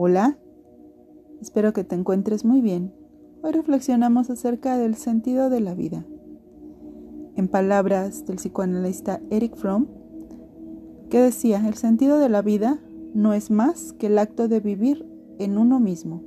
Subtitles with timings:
[0.00, 0.38] Hola,
[1.40, 2.94] espero que te encuentres muy bien.
[3.42, 6.06] Hoy reflexionamos acerca del sentido de la vida.
[7.34, 9.88] En palabras del psicoanalista Eric Fromm,
[11.10, 12.78] que decía, el sentido de la vida
[13.12, 15.04] no es más que el acto de vivir
[15.40, 16.22] en uno mismo.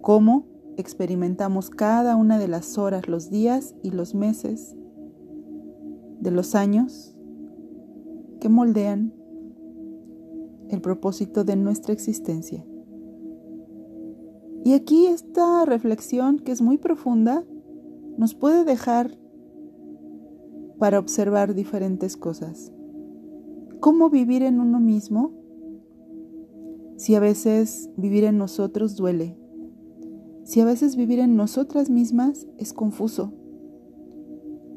[0.00, 4.76] Cómo experimentamos cada una de las horas, los días y los meses
[6.20, 7.16] de los años
[8.40, 9.12] que moldean
[10.72, 12.64] el propósito de nuestra existencia.
[14.64, 17.44] Y aquí esta reflexión, que es muy profunda,
[18.16, 19.18] nos puede dejar
[20.78, 22.72] para observar diferentes cosas.
[23.80, 25.32] ¿Cómo vivir en uno mismo
[26.96, 29.36] si a veces vivir en nosotros duele?
[30.44, 33.32] Si a veces vivir en nosotras mismas es confuso.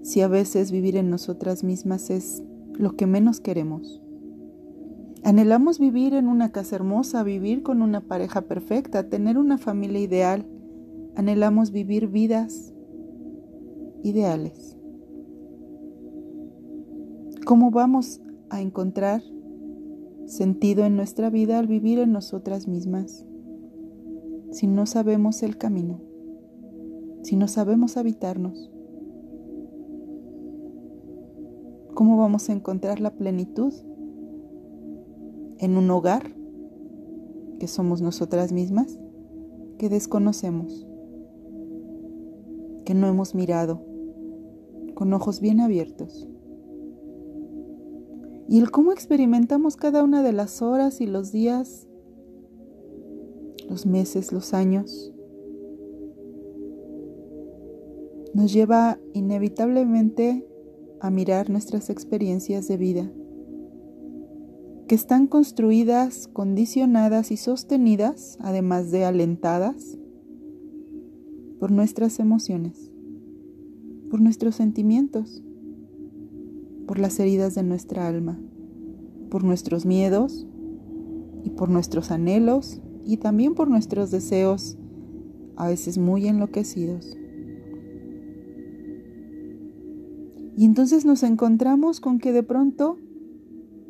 [0.02, 4.02] Si a veces vivir en nosotras mismas es lo que menos queremos.
[5.26, 10.46] Anhelamos vivir en una casa hermosa, vivir con una pareja perfecta, tener una familia ideal.
[11.16, 12.76] Anhelamos vivir vidas
[14.04, 14.78] ideales.
[17.44, 19.24] ¿Cómo vamos a encontrar
[20.28, 23.26] sentido en nuestra vida al vivir en nosotras mismas
[24.52, 26.02] si no sabemos el camino,
[27.24, 28.70] si no sabemos habitarnos?
[31.96, 33.74] ¿Cómo vamos a encontrar la plenitud
[35.60, 36.36] en un hogar
[37.60, 39.00] que somos nosotras mismas,
[39.78, 40.86] que desconocemos,
[42.86, 43.82] que no hemos mirado
[44.94, 46.28] con ojos bien abiertos.
[48.48, 51.88] Y el cómo experimentamos cada una de las horas y los días,
[53.68, 55.12] los meses, los años,
[58.34, 60.46] nos lleva inevitablemente
[61.00, 63.12] a mirar nuestras experiencias de vida
[64.88, 69.98] que están construidas, condicionadas y sostenidas, además de alentadas,
[71.60, 72.92] por nuestras emociones,
[74.12, 75.44] por nuestros sentimientos,
[76.86, 78.40] por las heridas de nuestra alma,
[79.30, 80.46] por nuestros miedos
[81.44, 84.78] y por nuestros anhelos y también por nuestros deseos,
[85.56, 87.18] a veces muy enloquecidos.
[90.58, 92.98] Y entonces nos encontramos con que de pronto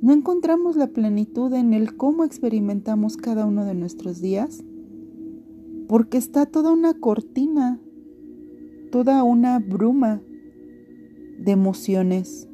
[0.05, 4.63] ¿No encontramos la plenitud en el cómo experimentamos cada uno de nuestros días?
[5.87, 7.81] Porque está toda una cortina,
[8.91, 10.21] toda una bruma
[11.39, 12.47] de emociones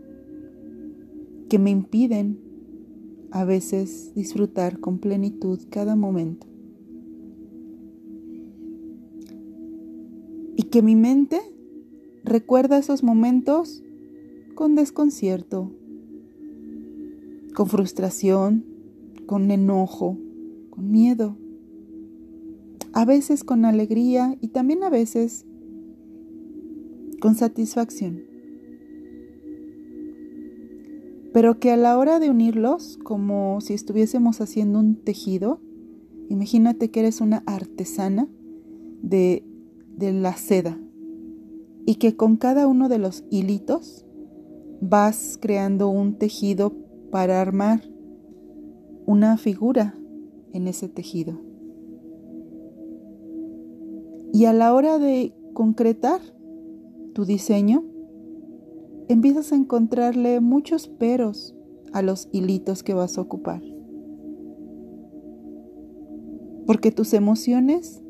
[1.50, 2.40] que me impiden
[3.32, 6.48] a veces disfrutar con plenitud cada momento.
[10.56, 11.42] Y que mi mente
[12.24, 13.84] recuerda esos momentos
[14.56, 15.74] con desconcierto,
[17.54, 18.66] con frustración,
[19.26, 20.18] con enojo,
[20.70, 21.38] con miedo,
[22.94, 25.46] a veces con alegría y también a veces
[27.20, 28.24] con satisfacción.
[31.34, 35.62] Pero que a la hora de unirlos, como si estuviésemos haciendo un tejido,
[36.30, 38.28] imagínate que eres una artesana
[39.02, 39.46] de,
[39.96, 40.78] de la seda
[41.86, 44.06] y que con cada uno de los hilitos
[44.82, 46.74] vas creando un tejido
[47.12, 47.82] para armar
[49.06, 49.96] una figura
[50.54, 51.40] en ese tejido.
[54.34, 56.22] Y a la hora de concretar
[57.14, 57.84] tu diseño,
[59.10, 61.54] empiezas a encontrarle muchos peros
[61.92, 63.62] a los hilitos que vas a ocupar.
[66.66, 68.02] Porque tus emociones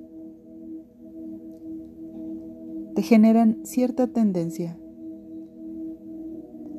[2.94, 4.78] te generan cierta tendencia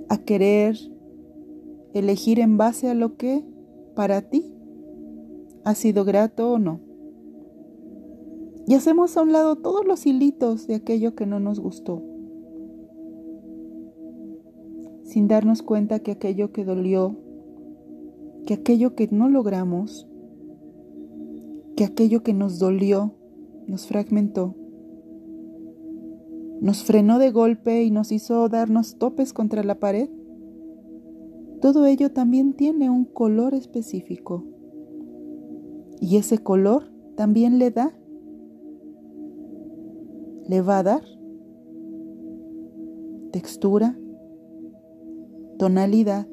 [0.09, 0.77] a querer
[1.94, 3.44] elegir en base a lo que
[3.94, 4.54] para ti
[5.64, 6.80] ha sido grato o no.
[8.66, 12.03] Y hacemos a un lado todos los hilitos de aquello que no nos gustó,
[15.03, 17.16] sin darnos cuenta que aquello que dolió,
[18.47, 20.06] que aquello que no logramos,
[21.77, 23.15] que aquello que nos dolió,
[23.66, 24.54] nos fragmentó,
[26.60, 30.09] nos frenó de golpe y nos hizo darnos topes contra la pared,
[31.62, 34.44] todo ello también tiene un color específico.
[36.00, 37.97] Y ese color también le da,
[40.48, 41.03] le va a dar
[43.30, 43.97] textura,
[45.56, 46.26] tonalidad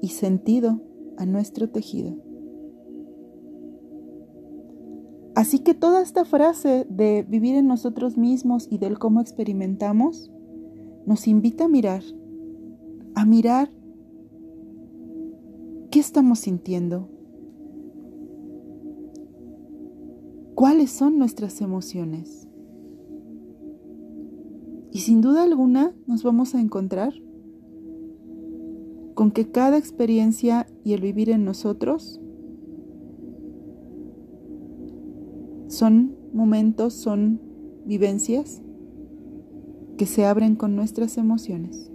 [0.00, 0.80] y sentido
[1.18, 2.16] a nuestro tejido.
[5.34, 10.32] Así que toda esta frase de vivir en nosotros mismos y del cómo experimentamos
[11.04, 12.02] nos invita a mirar,
[13.14, 13.77] a mirar
[15.90, 17.08] ¿Qué estamos sintiendo?
[20.58, 22.48] cuáles son nuestras emociones.
[24.90, 27.14] Y sin duda alguna nos vamos a encontrar
[29.14, 32.20] con que cada experiencia y el vivir en nosotros
[35.68, 37.40] son momentos, son
[37.86, 38.60] vivencias
[39.96, 41.92] que se abren con nuestras emociones.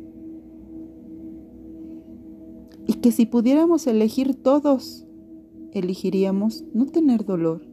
[3.03, 5.05] Que si pudiéramos elegir todos,
[5.73, 7.67] elegiríamos no tener dolor,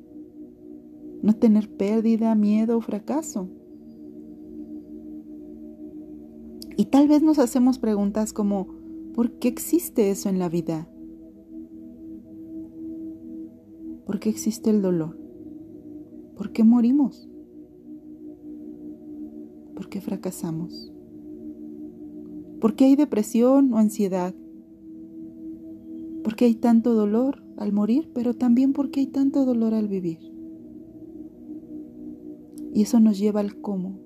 [1.23, 3.49] no tener pérdida, miedo o fracaso.
[6.77, 8.67] Y tal vez nos hacemos preguntas como,
[9.15, 10.88] ¿por qué existe eso en la vida?
[14.06, 15.17] ¿Por qué existe el dolor?
[16.35, 17.29] ¿Por qué morimos?
[19.76, 20.93] ¿Por qué fracasamos?
[22.61, 24.35] ¿Por qué hay depresión o ansiedad?
[26.23, 29.89] ¿Por qué hay tanto dolor al morir, pero también por qué hay tanto dolor al
[29.89, 30.19] vivir?
[32.73, 33.99] Y eso nos lleva al cómo,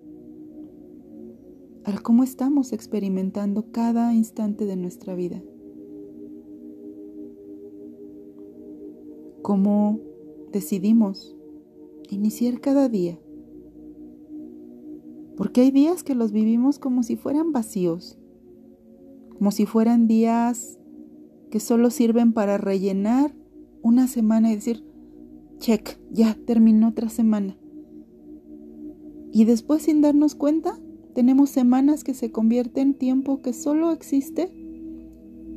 [1.85, 5.43] al cómo estamos experimentando cada instante de nuestra vida.
[9.43, 10.01] Cómo
[10.53, 11.37] decidimos
[12.09, 13.19] iniciar cada día.
[15.37, 18.19] Porque hay días que los vivimos como si fueran vacíos,
[19.37, 20.79] como si fueran días
[21.55, 23.33] que solo sirven para rellenar
[23.81, 24.83] una semana y decir,
[25.59, 27.57] check, ya terminó otra semana.
[29.31, 30.81] Y después sin darnos cuenta,
[31.15, 34.51] tenemos semanas que se convierten en tiempo que solo existe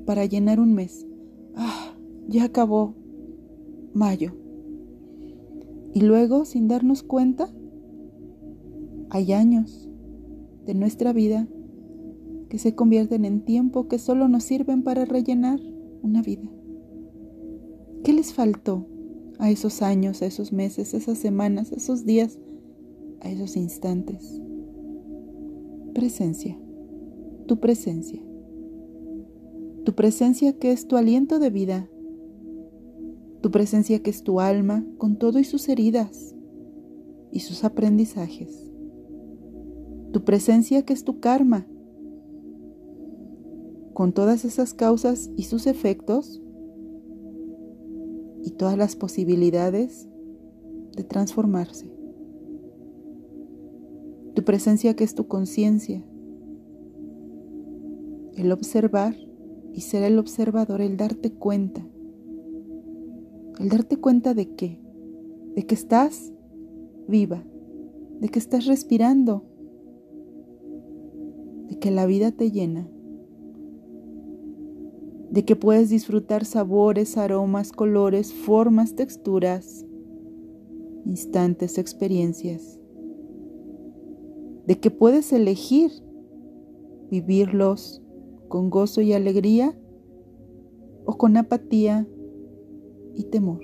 [0.06, 1.08] para llenar un mes.
[1.56, 1.96] Ah,
[2.28, 2.94] ya acabó
[3.96, 4.36] mayo.
[5.96, 7.52] Y luego, sin darnos cuenta,
[9.10, 9.90] hay años
[10.64, 11.48] de nuestra vida
[12.50, 15.60] que se convierten en tiempo que solo nos sirven para rellenar
[16.08, 16.50] una vida.
[18.04, 18.88] ¿Qué les faltó
[19.40, 22.40] a esos años, a esos meses, a esas semanas, a esos días
[23.22, 24.42] a esos instantes.
[25.94, 26.58] Presencia,
[27.48, 28.22] tu presencia.
[29.84, 31.90] Tu presencia que es tu aliento de vida.
[33.42, 36.36] Tu presencia que es tu alma con todo y sus heridas
[37.32, 38.72] y sus aprendizajes.
[40.12, 41.68] Tu presencia que es tu karma
[43.98, 46.40] con todas esas causas y sus efectos
[48.44, 50.08] y todas las posibilidades
[50.96, 51.90] de transformarse.
[54.36, 56.06] Tu presencia que es tu conciencia,
[58.36, 59.16] el observar
[59.74, 61.84] y ser el observador, el darte cuenta,
[63.60, 64.80] el darte cuenta de qué,
[65.56, 66.32] de que estás
[67.08, 67.44] viva,
[68.22, 69.44] de que estás respirando,
[71.68, 72.92] de que la vida te llena,
[75.38, 79.86] de que puedes disfrutar sabores, aromas, colores, formas, texturas,
[81.06, 82.80] instantes, experiencias
[84.66, 85.92] de que puedes elegir
[87.12, 88.02] vivirlos
[88.48, 89.80] con gozo y alegría
[91.06, 92.08] o con apatía
[93.14, 93.62] y temor.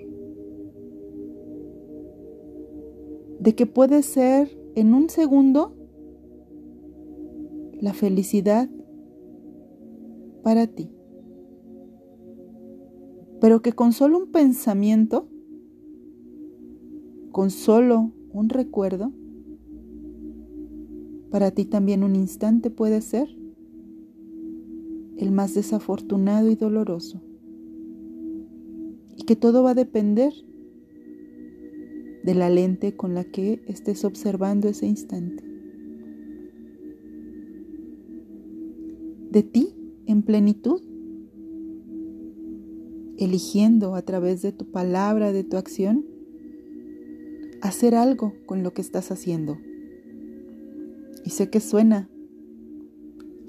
[3.39, 5.73] De que puedes ser en un segundo
[7.81, 8.69] la felicidad
[10.43, 10.91] para ti.
[13.43, 15.27] Pero que con solo un pensamiento,
[17.33, 19.11] con solo un recuerdo,
[21.29, 23.27] para ti también un instante puede ser
[25.17, 27.21] el más desafortunado y doloroso.
[29.17, 30.31] Y que todo va a depender
[32.23, 35.43] de la lente con la que estés observando ese instante.
[39.31, 40.92] De ti en plenitud,
[43.23, 46.05] eligiendo a través de tu palabra, de tu acción,
[47.61, 49.57] hacer algo con lo que estás haciendo.
[51.23, 52.09] Y sé que suena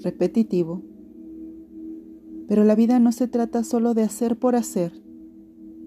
[0.01, 0.81] repetitivo,
[2.47, 4.93] pero la vida no se trata solo de hacer por hacer,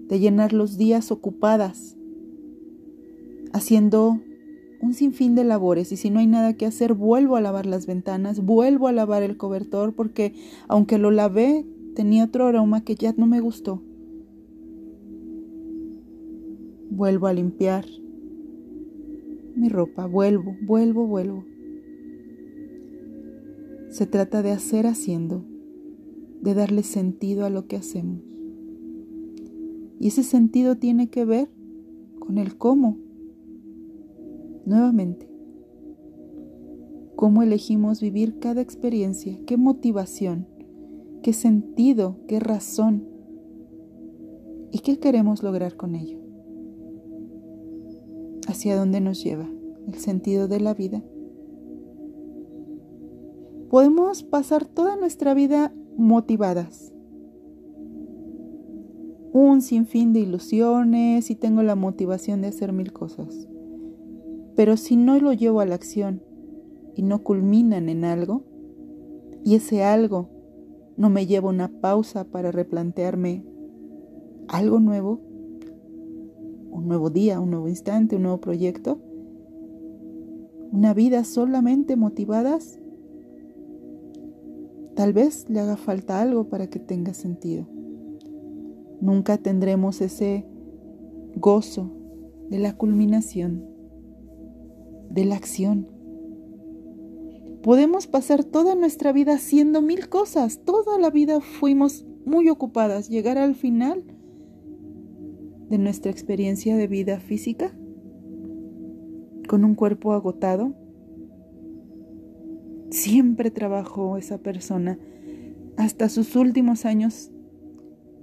[0.07, 1.95] de llenar los días ocupadas,
[3.53, 4.19] haciendo
[4.81, 7.85] un sinfín de labores y si no hay nada que hacer, vuelvo a lavar las
[7.85, 10.33] ventanas, vuelvo a lavar el cobertor porque
[10.67, 11.65] aunque lo lavé,
[11.99, 13.81] tenía otro aroma que ya no me gustó.
[16.89, 17.83] Vuelvo a limpiar
[19.53, 21.43] mi ropa, vuelvo, vuelvo, vuelvo.
[23.89, 25.43] Se trata de hacer haciendo,
[26.41, 28.21] de darle sentido a lo que hacemos.
[29.99, 31.49] Y ese sentido tiene que ver
[32.17, 32.97] con el cómo.
[34.65, 35.29] Nuevamente,
[37.17, 40.47] cómo elegimos vivir cada experiencia, qué motivación,
[41.21, 43.07] qué sentido, qué razón
[44.71, 46.19] y qué queremos lograr con ello.
[48.49, 49.47] hacia dónde nos lleva
[49.87, 51.03] el sentido de la vida.
[53.69, 56.91] Podemos pasar toda nuestra vida motivadas.
[59.31, 63.47] Un sinfín de ilusiones y tengo la motivación de hacer mil cosas.
[64.55, 66.23] Pero si no lo llevo a la acción
[66.95, 68.43] y no culminan en algo,
[69.45, 70.38] y ese algo
[70.99, 73.45] no me lleva una pausa para replantearme
[74.49, 75.21] algo nuevo,
[76.71, 78.99] un nuevo día, un nuevo instante, un nuevo proyecto,
[80.73, 82.81] una vida solamente motivadas,
[84.93, 87.65] tal vez le haga falta algo para que tenga sentido.
[88.99, 90.45] Nunca tendremos ese
[91.37, 91.89] gozo
[92.49, 93.63] de la culminación,
[95.09, 95.87] de la acción.
[97.63, 103.37] Podemos pasar toda nuestra vida haciendo mil cosas, toda la vida fuimos muy ocupadas, llegar
[103.37, 104.03] al final
[105.69, 107.73] de nuestra experiencia de vida física
[109.47, 110.73] con un cuerpo agotado.
[112.91, 114.97] Siempre trabajó esa persona.
[115.75, 117.31] Hasta sus últimos años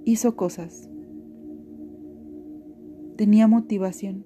[0.03, 0.89] hizo cosas.
[3.17, 4.25] Tenía motivación,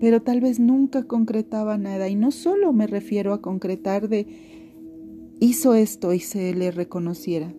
[0.00, 2.08] pero tal vez nunca concretaba nada.
[2.08, 4.26] Y no solo me refiero a concretar de
[5.40, 7.54] hizo esto y se le reconociera,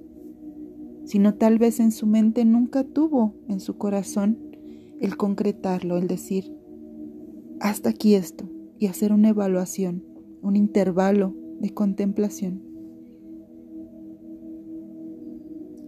[1.05, 4.38] sino tal vez en su mente nunca tuvo en su corazón
[5.00, 6.55] el concretarlo, el decir,
[7.60, 10.03] hasta aquí esto y hacer una evaluación,
[10.41, 12.63] un intervalo de contemplación.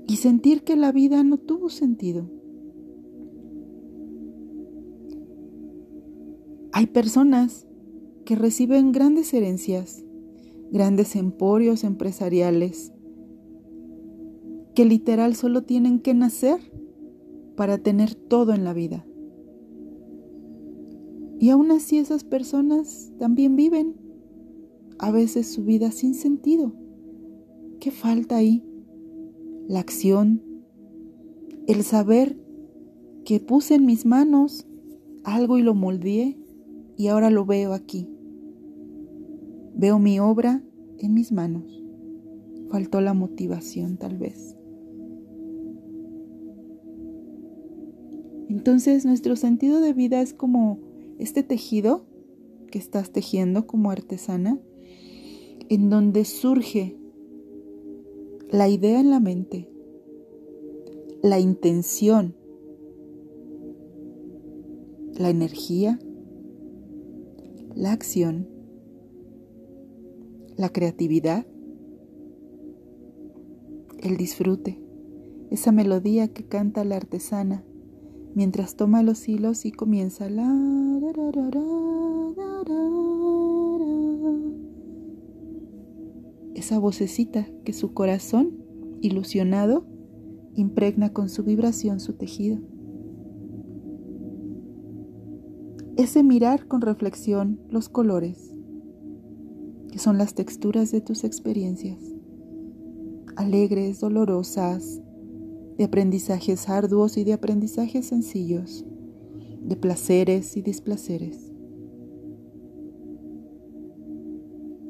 [0.08, 2.30] Y sentir que la vida no tuvo sentido.
[6.84, 7.66] Hay personas
[8.26, 10.04] que reciben grandes herencias,
[10.70, 12.92] grandes emporios empresariales,
[14.76, 16.60] que literal solo tienen que nacer
[17.56, 19.06] para tener todo en la vida.
[21.40, 23.96] Y aún así esas personas también viven
[25.00, 26.74] a veces su vida sin sentido.
[27.80, 28.62] ¿Qué falta ahí?
[29.70, 30.44] La acción,
[31.66, 32.38] el saber
[33.24, 34.68] que puse en mis manos
[35.24, 36.43] algo y lo moldeé
[36.98, 38.08] y ahora lo veo aquí.
[39.76, 40.64] Veo mi obra
[41.00, 41.84] en mis manos.
[42.70, 44.56] Faltó la motivación tal vez.
[48.50, 50.80] Entonces nuestro sentido de vida es como
[51.18, 52.06] este tejido
[52.70, 54.60] que estás tejiendo como artesana,
[55.70, 56.98] en donde surge
[58.50, 59.70] la idea en la mente,
[61.22, 62.36] la intención,
[65.16, 66.00] la energía,
[67.76, 68.48] la acción,
[70.56, 71.46] la creatividad,
[74.00, 74.80] el disfrute,
[75.50, 77.64] esa melodía que canta la artesana
[78.36, 80.44] mientras toma los hilos y comienza la
[86.56, 88.54] esa vocecita que su corazón,
[89.02, 89.86] ilusionado,
[90.56, 92.60] impregna con su vibración su tejido.
[95.96, 98.52] Ese mirar con reflexión los colores,
[99.92, 102.00] que son las texturas de tus experiencias,
[103.36, 105.04] alegres, dolorosas,
[105.78, 108.88] de aprendizajes arduos y de aprendizajes sencillos,
[109.62, 111.52] de placeres y displaceres.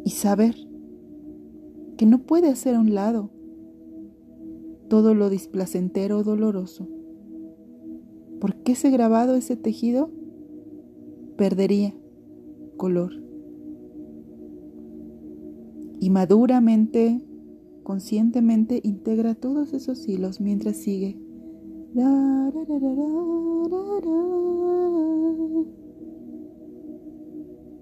[0.06, 0.56] Y saber
[1.98, 3.30] que no puede hacer a un lado
[4.88, 6.88] todo lo displacentero o doloroso,
[8.40, 10.23] porque ese grabado, ese tejido,
[11.36, 11.94] perdería
[12.78, 13.12] color.
[16.00, 17.22] Y maduramente
[17.84, 21.18] conscientemente integra todos esos hilos mientras sigue.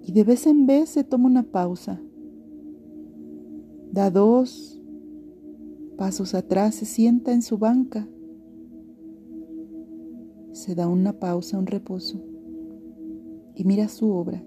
[0.03, 2.01] Y de vez en vez se toma una pausa.
[3.91, 4.81] Da dos
[5.97, 8.07] pasos atrás, se sienta en su banca.
[10.51, 12.30] Se da una pausa, un reposo.
[13.61, 14.43] Y mira su obra.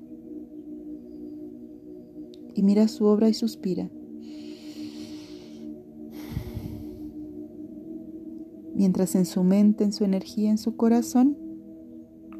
[2.52, 3.88] Y mira su obra y suspira.
[8.74, 11.38] mientras en su mente, en su energía, en su corazón,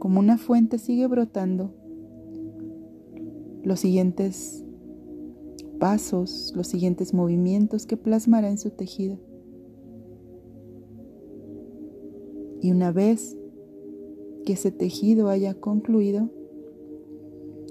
[0.01, 1.73] como una fuente sigue brotando
[3.63, 4.65] los siguientes
[5.79, 9.19] pasos, los siguientes movimientos que plasmará en su tejido.
[12.61, 13.37] Y una vez
[14.45, 16.31] que ese tejido haya concluido,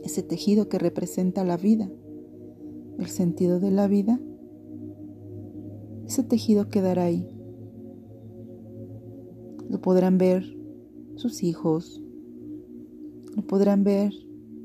[0.04, 1.90] ese tejido que representa la vida,
[3.00, 4.20] el sentido de la vida,
[6.06, 7.28] ese tejido quedará ahí.
[9.70, 10.44] Lo podrán ver
[11.16, 12.04] sus hijos,
[13.36, 14.14] lo podrán ver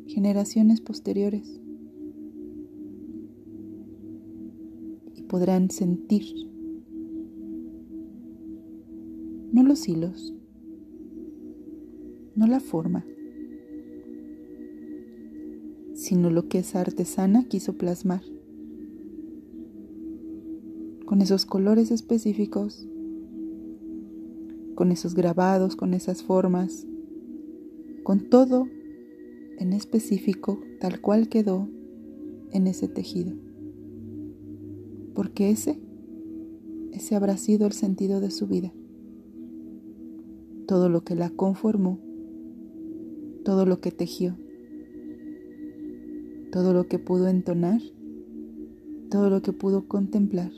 [0.06, 1.60] generaciones posteriores
[5.14, 6.24] y podrán sentir
[9.52, 10.34] no los hilos,
[12.34, 13.06] no la forma,
[16.08, 18.22] sino lo que esa artesana quiso plasmar,
[21.04, 22.88] con esos colores específicos,
[24.74, 26.86] con esos grabados, con esas formas,
[28.04, 28.68] con todo
[29.58, 31.68] en específico tal cual quedó
[32.52, 33.34] en ese tejido.
[35.14, 35.78] Porque ese,
[36.92, 38.72] ese habrá sido el sentido de su vida.
[40.66, 41.98] Todo lo que la conformó,
[43.44, 44.38] todo lo que tejió,
[46.50, 47.80] todo lo que pudo entonar,
[49.10, 50.52] todo lo que pudo contemplar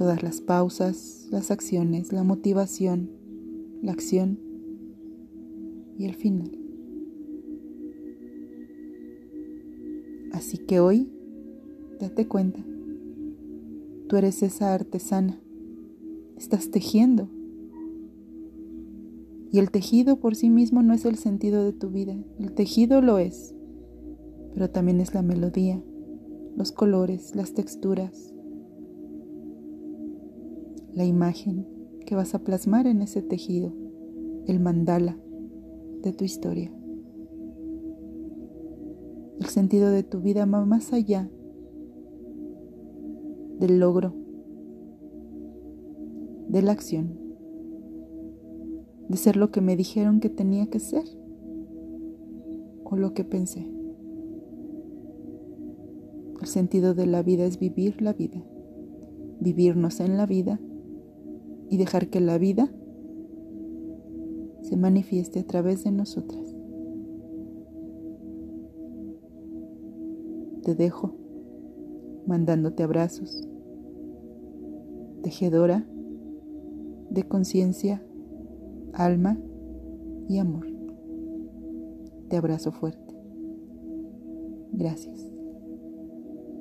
[0.00, 3.10] todas las pausas, las acciones, la motivación,
[3.82, 4.38] la acción
[5.98, 6.58] y el final.
[10.32, 11.12] Así que hoy,
[12.00, 12.64] date cuenta,
[14.08, 15.38] tú eres esa artesana,
[16.38, 17.28] estás tejiendo.
[19.52, 23.02] Y el tejido por sí mismo no es el sentido de tu vida, el tejido
[23.02, 23.54] lo es,
[24.54, 25.82] pero también es la melodía,
[26.56, 28.34] los colores, las texturas,
[30.92, 31.66] la imagen
[32.04, 33.72] que vas a plasmar en ese tejido,
[34.46, 35.16] el mandala
[36.02, 36.72] de tu historia.
[39.38, 41.30] El sentido de tu vida va más allá
[43.58, 44.14] del logro,
[46.48, 47.18] de la acción,
[49.08, 51.04] de ser lo que me dijeron que tenía que ser
[52.84, 53.79] o lo que pensé.
[56.40, 58.42] El sentido de la vida es vivir la vida,
[59.40, 60.58] vivirnos en la vida
[61.68, 62.70] y dejar que la vida
[64.62, 66.56] se manifieste a través de nosotras.
[70.62, 71.14] Te dejo
[72.26, 73.46] mandándote abrazos,
[75.22, 75.86] tejedora
[77.10, 78.02] de conciencia,
[78.92, 79.38] alma
[80.28, 80.66] y amor.
[82.28, 83.14] Te abrazo fuerte.
[84.72, 85.29] Gracias.